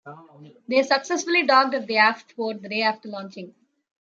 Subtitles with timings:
[0.67, 3.53] They successfully docked at the aft port the day after launching.